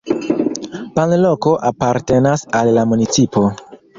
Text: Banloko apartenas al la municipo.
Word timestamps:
Banloko 0.95 1.53
apartenas 1.71 2.47
al 2.61 2.75
la 2.79 2.89
municipo. 2.95 3.47